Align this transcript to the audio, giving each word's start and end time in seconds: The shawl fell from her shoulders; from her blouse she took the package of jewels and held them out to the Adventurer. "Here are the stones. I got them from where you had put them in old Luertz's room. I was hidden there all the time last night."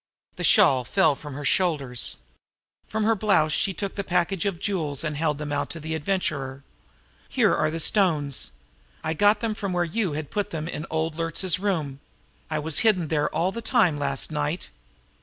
The 0.35 0.43
shawl 0.43 0.83
fell 0.83 1.13
from 1.13 1.35
her 1.35 1.45
shoulders; 1.45 2.17
from 2.87 3.03
her 3.03 3.13
blouse 3.13 3.51
she 3.53 3.71
took 3.71 3.93
the 3.93 4.03
package 4.03 4.47
of 4.47 4.57
jewels 4.57 5.03
and 5.03 5.15
held 5.15 5.37
them 5.37 5.51
out 5.53 5.69
to 5.69 5.79
the 5.79 5.93
Adventurer. 5.93 6.63
"Here 7.29 7.53
are 7.53 7.69
the 7.69 7.79
stones. 7.79 8.49
I 9.03 9.13
got 9.13 9.41
them 9.41 9.53
from 9.53 9.73
where 9.73 9.83
you 9.83 10.13
had 10.13 10.31
put 10.31 10.49
them 10.49 10.67
in 10.67 10.87
old 10.89 11.17
Luertz's 11.17 11.59
room. 11.59 11.99
I 12.49 12.57
was 12.57 12.79
hidden 12.79 13.09
there 13.09 13.29
all 13.29 13.51
the 13.51 13.61
time 13.61 13.99
last 13.99 14.31
night." 14.31 14.71